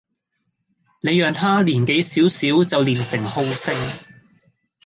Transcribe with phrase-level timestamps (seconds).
[1.03, 4.07] 你讓他年紀小小就練成好勝